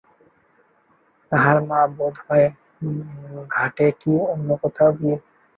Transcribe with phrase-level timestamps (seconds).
[1.31, 2.47] তাহার মা বোধ হয়
[3.49, 5.27] ঘাটে কি অন্য কোথাও গিয়াছে।